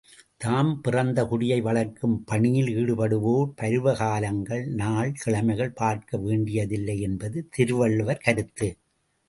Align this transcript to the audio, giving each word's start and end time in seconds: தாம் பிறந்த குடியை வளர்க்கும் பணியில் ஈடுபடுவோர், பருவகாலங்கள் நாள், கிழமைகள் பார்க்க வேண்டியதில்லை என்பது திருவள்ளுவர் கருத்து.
தாம் 0.37 0.81
பிறந்த 0.81 1.23
குடியை 1.23 1.61
வளர்க்கும் 1.61 2.23
பணியில் 2.23 2.71
ஈடுபடுவோர், 2.71 3.51
பருவகாலங்கள் 3.61 4.65
நாள், 4.65 5.13
கிழமைகள் 5.25 5.75
பார்க்க 5.75 6.17
வேண்டியதில்லை 6.17 6.99
என்பது 6.99 7.47
திருவள்ளுவர் 7.49 8.23
கருத்து. 8.23 8.69